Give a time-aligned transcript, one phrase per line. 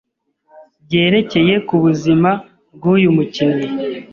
[0.85, 2.29] byerekeye ku ubuzima
[2.75, 3.67] bw’uyu mukinnyi